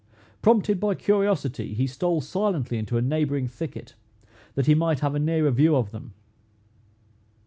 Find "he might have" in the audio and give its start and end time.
4.65-5.13